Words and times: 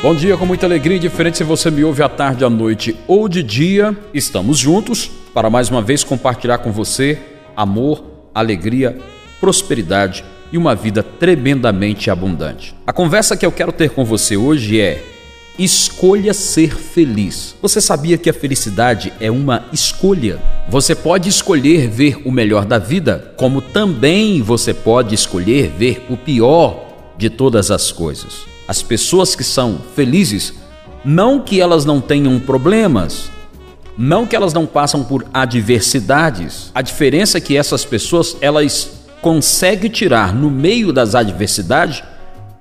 Bom 0.00 0.14
dia, 0.14 0.36
com 0.36 0.46
muita 0.46 0.64
alegria, 0.64 0.96
indiferente 0.96 1.38
se 1.38 1.42
você 1.42 1.72
me 1.72 1.82
ouve 1.82 2.04
à 2.04 2.08
tarde, 2.08 2.44
à 2.44 2.48
noite 2.48 2.94
ou 3.08 3.28
de 3.28 3.42
dia, 3.42 3.98
estamos 4.14 4.56
juntos 4.56 5.10
para 5.34 5.50
mais 5.50 5.70
uma 5.70 5.82
vez 5.82 6.04
compartilhar 6.04 6.58
com 6.58 6.70
você 6.70 7.18
amor, 7.56 8.04
alegria, 8.32 8.96
prosperidade 9.40 10.24
e 10.52 10.56
uma 10.56 10.76
vida 10.76 11.02
tremendamente 11.02 12.12
abundante. 12.12 12.76
A 12.86 12.92
conversa 12.92 13.36
que 13.36 13.44
eu 13.44 13.50
quero 13.50 13.72
ter 13.72 13.90
com 13.90 14.04
você 14.04 14.36
hoje 14.36 14.80
é: 14.80 15.02
escolha 15.58 16.32
ser 16.32 16.76
feliz. 16.76 17.56
Você 17.60 17.80
sabia 17.80 18.16
que 18.16 18.30
a 18.30 18.34
felicidade 18.34 19.12
é 19.20 19.32
uma 19.32 19.64
escolha? 19.72 20.40
Você 20.68 20.94
pode 20.94 21.28
escolher 21.28 21.88
ver 21.88 22.22
o 22.24 22.30
melhor 22.30 22.64
da 22.64 22.78
vida, 22.78 23.34
como 23.36 23.60
também 23.60 24.42
você 24.42 24.72
pode 24.72 25.16
escolher 25.16 25.72
ver 25.76 26.06
o 26.08 26.16
pior 26.16 26.86
de 27.18 27.28
todas 27.28 27.72
as 27.72 27.90
coisas. 27.90 28.57
As 28.68 28.82
pessoas 28.82 29.34
que 29.34 29.42
são 29.42 29.80
felizes, 29.96 30.52
não 31.02 31.40
que 31.40 31.58
elas 31.58 31.86
não 31.86 32.02
tenham 32.02 32.38
problemas, 32.38 33.30
não 33.96 34.26
que 34.26 34.36
elas 34.36 34.52
não 34.52 34.66
passam 34.66 35.02
por 35.02 35.24
adversidades. 35.32 36.70
A 36.74 36.82
diferença 36.82 37.38
é 37.38 37.40
que 37.40 37.56
essas 37.56 37.86
pessoas, 37.86 38.36
elas 38.42 38.90
conseguem 39.22 39.90
tirar 39.90 40.34
no 40.34 40.50
meio 40.50 40.92
das 40.92 41.14
adversidades 41.14 42.02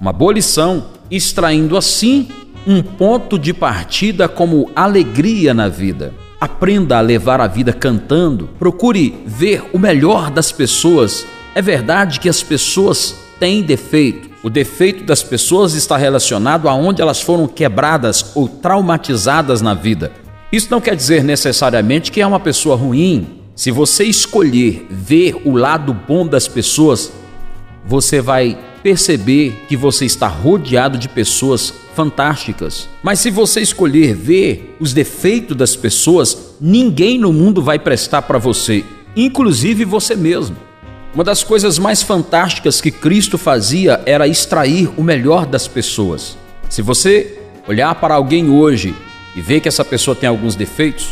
uma 0.00 0.12
boa 0.12 0.32
lição, 0.32 0.86
extraindo 1.08 1.76
assim 1.76 2.28
um 2.66 2.82
ponto 2.82 3.38
de 3.38 3.54
partida 3.54 4.28
como 4.28 4.70
alegria 4.74 5.54
na 5.54 5.68
vida. 5.68 6.12
Aprenda 6.40 6.98
a 6.98 7.00
levar 7.00 7.40
a 7.40 7.46
vida 7.46 7.72
cantando. 7.72 8.50
Procure 8.58 9.14
ver 9.24 9.62
o 9.72 9.78
melhor 9.78 10.30
das 10.30 10.50
pessoas. 10.50 11.24
É 11.54 11.62
verdade 11.62 12.18
que 12.18 12.28
as 12.28 12.42
pessoas 12.42 13.14
têm 13.38 13.62
defeito, 13.62 14.28
o 14.42 14.50
defeito 14.50 15.04
das 15.04 15.22
pessoas 15.22 15.74
está 15.74 15.96
relacionado 15.96 16.68
a 16.68 16.74
onde 16.74 17.00
elas 17.00 17.20
foram 17.20 17.46
quebradas 17.46 18.32
ou 18.34 18.48
traumatizadas 18.48 19.62
na 19.62 19.72
vida. 19.72 20.12
Isso 20.50 20.68
não 20.70 20.80
quer 20.80 20.96
dizer 20.96 21.22
necessariamente 21.22 22.10
que 22.10 22.20
é 22.20 22.26
uma 22.26 22.40
pessoa 22.40 22.74
ruim. 22.76 23.40
Se 23.54 23.70
você 23.70 24.04
escolher 24.04 24.86
ver 24.90 25.36
o 25.44 25.56
lado 25.56 25.94
bom 25.94 26.26
das 26.26 26.48
pessoas, 26.48 27.12
você 27.86 28.20
vai 28.20 28.58
perceber 28.82 29.64
que 29.68 29.76
você 29.76 30.04
está 30.04 30.26
rodeado 30.26 30.98
de 30.98 31.08
pessoas 31.08 31.72
fantásticas. 31.94 32.88
Mas 33.02 33.20
se 33.20 33.30
você 33.30 33.60
escolher 33.60 34.14
ver 34.14 34.76
os 34.80 34.92
defeitos 34.92 35.56
das 35.56 35.76
pessoas, 35.76 36.56
ninguém 36.60 37.18
no 37.18 37.32
mundo 37.32 37.62
vai 37.62 37.78
prestar 37.78 38.22
para 38.22 38.38
você, 38.38 38.84
inclusive 39.14 39.84
você 39.84 40.16
mesmo. 40.16 40.56
Uma 41.14 41.22
das 41.22 41.44
coisas 41.44 41.78
mais 41.78 42.02
fantásticas 42.02 42.80
que 42.80 42.90
Cristo 42.90 43.36
fazia 43.36 44.00
era 44.06 44.26
extrair 44.26 44.88
o 44.96 45.02
melhor 45.02 45.44
das 45.44 45.68
pessoas. 45.68 46.38
Se 46.70 46.80
você 46.80 47.38
olhar 47.68 47.94
para 47.96 48.14
alguém 48.14 48.48
hoje 48.48 48.94
e 49.36 49.42
ver 49.42 49.60
que 49.60 49.68
essa 49.68 49.84
pessoa 49.84 50.16
tem 50.16 50.26
alguns 50.26 50.54
defeitos, 50.54 51.08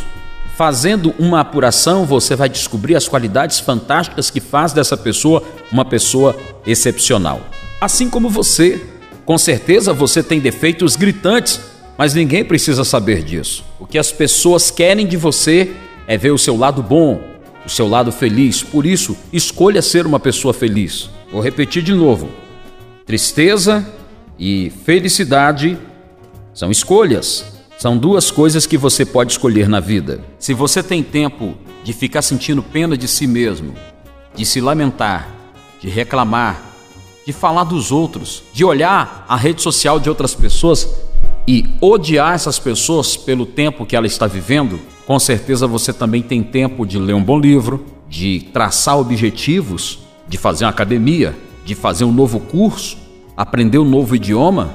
fazendo 0.57 1.13
uma 1.19 1.41
apuração, 1.41 2.03
você 2.03 2.35
vai 2.35 2.49
descobrir 2.49 2.95
as 2.95 3.07
qualidades 3.07 3.59
fantásticas 3.59 4.31
que 4.31 4.39
faz 4.39 4.73
dessa 4.73 4.97
pessoa 4.97 5.43
uma 5.71 5.85
pessoa 5.85 6.35
excepcional. 6.65 7.39
Assim 7.79 8.09
como 8.09 8.27
você, 8.27 8.83
com 9.23 9.37
certeza 9.37 9.93
você 9.93 10.23
tem 10.23 10.39
defeitos 10.39 10.95
gritantes, 10.95 11.59
mas 11.95 12.15
ninguém 12.15 12.43
precisa 12.43 12.83
saber 12.83 13.21
disso. 13.21 13.63
O 13.79 13.85
que 13.85 13.99
as 13.99 14.11
pessoas 14.11 14.71
querem 14.71 15.05
de 15.05 15.15
você 15.15 15.71
é 16.07 16.17
ver 16.17 16.31
o 16.31 16.39
seu 16.39 16.57
lado 16.57 16.81
bom, 16.81 17.21
o 17.65 17.69
seu 17.69 17.87
lado 17.87 18.11
feliz. 18.11 18.63
Por 18.63 18.85
isso, 18.85 19.17
escolha 19.31 19.81
ser 19.81 20.05
uma 20.05 20.19
pessoa 20.19 20.53
feliz. 20.53 21.09
Vou 21.31 21.41
repetir 21.41 21.83
de 21.83 21.93
novo: 21.93 22.29
tristeza 23.05 23.87
e 24.37 24.71
felicidade 24.85 25.77
são 26.53 26.71
escolhas. 26.71 27.45
São 27.77 27.97
duas 27.97 28.29
coisas 28.29 28.67
que 28.67 28.77
você 28.77 29.03
pode 29.03 29.31
escolher 29.31 29.67
na 29.67 29.79
vida. 29.79 30.23
Se 30.37 30.53
você 30.53 30.83
tem 30.83 31.01
tempo 31.01 31.55
de 31.83 31.93
ficar 31.93 32.21
sentindo 32.21 32.61
pena 32.61 32.95
de 32.95 33.07
si 33.07 33.25
mesmo, 33.25 33.73
de 34.35 34.45
se 34.45 34.61
lamentar, 34.61 35.27
de 35.79 35.89
reclamar, 35.89 36.61
de 37.25 37.33
falar 37.33 37.63
dos 37.63 37.91
outros, 37.91 38.43
de 38.53 38.63
olhar 38.63 39.25
a 39.27 39.35
rede 39.35 39.63
social 39.63 39.99
de 39.99 40.09
outras 40.09 40.35
pessoas 40.35 40.87
e 41.47 41.73
odiar 41.81 42.35
essas 42.35 42.59
pessoas 42.59 43.17
pelo 43.17 43.45
tempo 43.47 43.85
que 43.85 43.95
ela 43.95 44.05
está 44.05 44.27
vivendo, 44.27 44.79
com 45.11 45.19
certeza 45.19 45.67
você 45.67 45.91
também 45.91 46.21
tem 46.21 46.41
tempo 46.41 46.85
de 46.85 46.97
ler 46.97 47.13
um 47.13 47.21
bom 47.21 47.37
livro, 47.37 47.83
de 48.09 48.47
traçar 48.53 48.97
objetivos, 48.97 49.99
de 50.25 50.37
fazer 50.37 50.63
uma 50.63 50.69
academia, 50.69 51.35
de 51.65 51.75
fazer 51.75 52.05
um 52.05 52.13
novo 52.13 52.39
curso, 52.39 52.97
aprender 53.35 53.77
um 53.77 53.83
novo 53.83 54.15
idioma, 54.15 54.73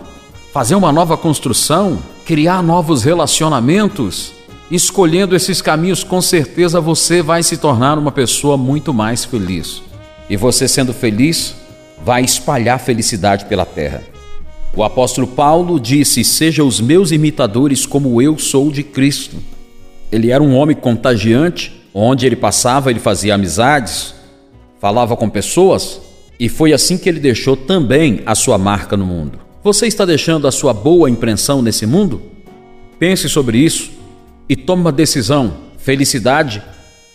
fazer 0.53 0.75
uma 0.75 0.93
nova 0.93 1.17
construção, 1.17 1.99
criar 2.27 2.63
novos 2.63 3.03
relacionamentos. 3.03 4.33
Escolhendo 4.71 5.35
esses 5.35 5.63
caminhos, 5.63 6.05
com 6.05 6.21
certeza 6.21 6.83
você 6.83 7.23
vai 7.23 7.43
se 7.43 7.57
tornar 7.57 7.99
uma 7.99 8.13
pessoa 8.13 8.59
muito 8.59 8.93
mais 8.93 9.25
feliz. 9.25 9.81
E 10.29 10.37
você 10.37 10.69
sendo 10.69 10.93
feliz, 10.93 11.57
vai 12.05 12.23
espalhar 12.23 12.79
felicidade 12.79 13.47
pela 13.47 13.65
terra. 13.65 14.05
O 14.75 14.85
apóstolo 14.85 15.29
Paulo 15.29 15.81
disse: 15.81 16.23
Seja 16.23 16.63
os 16.63 16.79
meus 16.79 17.11
imitadores 17.11 17.87
como 17.87 18.21
eu 18.21 18.37
sou 18.37 18.71
de 18.71 18.83
Cristo. 18.83 19.56
Ele 20.11 20.31
era 20.31 20.43
um 20.43 20.55
homem 20.55 20.77
contagiante, 20.77 21.73
onde 21.93 22.27
ele 22.27 22.37
passava, 22.37 22.91
ele 22.91 23.01
fazia 23.01 23.35
amizades, 23.35 24.15
falava 24.81 25.17
com 25.17 25.29
pessoas, 25.29 26.01
e 26.39 26.49
foi 26.49 26.73
assim 26.73 26.99
que 26.99 27.09
ele 27.09 27.19
deixou 27.19 27.57
também 27.57 28.21
a 28.27 28.35
sua 28.35 28.59
marca 28.59 28.97
no 28.97 29.07
mundo. 29.07 29.39
Você 29.65 29.87
está 29.87 30.05
deixando 30.05 30.47
a 30.47 30.53
sua 30.53 30.73
boa 30.73 31.11
impressão 31.11 31.61
nesse 31.63 31.87
mundo? 31.87 32.23
Pense 32.99 33.29
sobre 33.29 33.59
isso 33.59 33.91
e 34.49 34.55
tome 34.55 34.83
uma 34.83 34.93
decisão. 34.93 35.55
Felicidade 35.79 36.63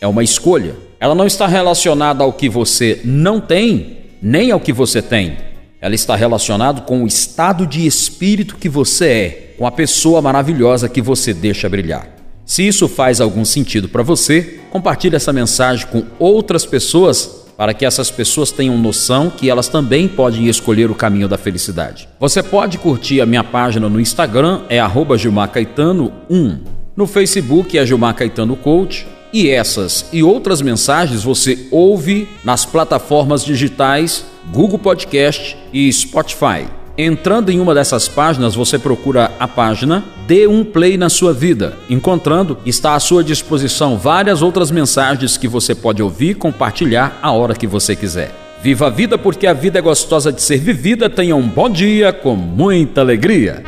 é 0.02 0.08
uma 0.08 0.24
escolha. 0.24 0.76
Ela 1.00 1.16
não 1.16 1.26
está 1.26 1.48
relacionada 1.48 2.24
ao 2.24 2.34
que 2.34 2.50
você 2.50 3.00
não 3.06 3.40
tem, 3.40 3.98
nem 4.22 4.52
ao 4.52 4.60
que 4.60 4.74
você 4.74 5.02
tem. 5.02 5.38
Ela 5.80 5.96
está 5.96 6.16
relacionada 6.16 6.82
com 6.82 7.04
o 7.04 7.08
estado 7.08 7.66
de 7.66 7.86
espírito 7.88 8.58
que 8.58 8.70
você 8.70 9.06
é, 9.06 9.56
com 9.58 9.66
a 9.66 9.72
pessoa 9.72 10.22
maravilhosa 10.22 10.90
que 10.90 11.02
você 11.02 11.34
deixa 11.34 11.70
brilhar. 11.70 12.21
Se 12.52 12.68
isso 12.68 12.90
faz 12.90 13.22
algum 13.22 13.46
sentido 13.46 13.88
para 13.88 14.04
você, 14.04 14.60
compartilhe 14.72 15.16
essa 15.16 15.32
mensagem 15.32 15.88
com 15.88 16.04
outras 16.20 16.66
pessoas 16.66 17.46
para 17.56 17.74
que 17.74 17.86
essas 17.86 18.12
pessoas 18.12 18.52
tenham 18.52 18.78
noção 18.78 19.30
que 19.30 19.50
elas 19.50 19.70
também 19.70 20.06
podem 20.06 20.50
escolher 20.50 20.92
o 20.92 20.94
caminho 20.94 21.30
da 21.30 21.38
felicidade. 21.38 22.10
Você 22.20 22.44
pode 22.44 22.78
curtir 22.78 23.22
a 23.22 23.26
minha 23.26 23.42
página 23.42 23.88
no 23.88 24.02
Instagram, 24.02 24.64
é 24.68 24.80
gilmarcaetano1. 24.80 26.60
No 26.94 27.08
Facebook 27.08 27.78
é 27.78 27.86
Gilmar 27.86 28.16
Caetano 28.16 28.58
Coach. 28.58 29.08
E 29.32 29.50
essas 29.50 30.08
e 30.12 30.22
outras 30.22 30.62
mensagens 30.62 31.24
você 31.24 31.70
ouve 31.72 32.28
nas 32.44 32.66
plataformas 32.66 33.46
digitais 33.46 34.26
Google 34.52 34.78
Podcast 34.78 35.58
e 35.72 35.90
Spotify. 35.94 36.81
Entrando 37.04 37.50
em 37.50 37.60
uma 37.60 37.74
dessas 37.74 38.08
páginas, 38.08 38.54
você 38.54 38.78
procura 38.78 39.32
a 39.40 39.48
página 39.48 40.04
Dê 40.28 40.46
um 40.46 40.64
Play 40.64 40.98
na 40.98 41.10
sua 41.10 41.34
vida. 41.34 41.76
Encontrando, 41.90 42.60
está 42.64 42.94
à 42.94 43.00
sua 43.00 43.24
disposição 43.24 43.98
várias 43.98 44.44
outras 44.44 44.70
mensagens 44.70 45.36
que 45.36 45.48
você 45.48 45.74
pode 45.74 46.04
ouvir 46.04 46.30
e 46.30 46.36
compartilhar 46.36 47.18
a 47.20 47.32
hora 47.32 47.56
que 47.56 47.66
você 47.66 47.96
quiser. 47.96 48.32
Viva 48.62 48.86
a 48.86 48.90
vida 48.92 49.18
porque 49.18 49.48
a 49.48 49.54
vida 49.54 49.80
é 49.80 49.82
gostosa 49.82 50.32
de 50.32 50.44
ser 50.44 50.60
vivida. 50.60 51.10
Tenha 51.10 51.36
um 51.36 51.48
bom 51.48 51.68
dia 51.68 52.14
com 52.14 52.36
muita 52.36 53.02
alegria. 53.02 53.64